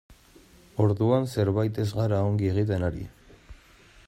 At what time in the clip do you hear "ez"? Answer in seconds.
1.85-1.87